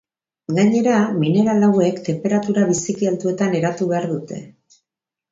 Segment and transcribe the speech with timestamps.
[0.59, 4.41] Gainera, mineral hauek, tenperatura biziki altuetan eratu behar dute.